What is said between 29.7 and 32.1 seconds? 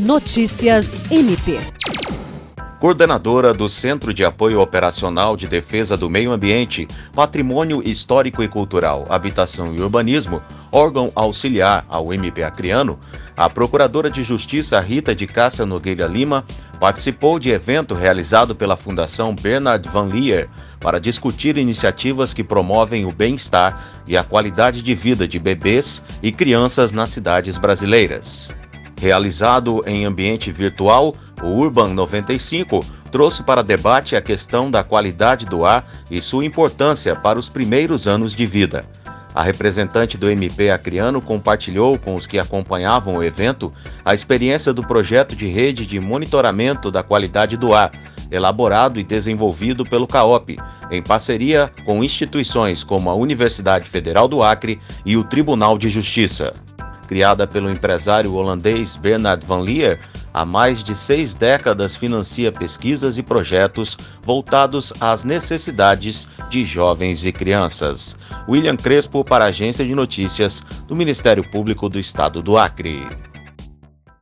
em ambiente virtual, o Urban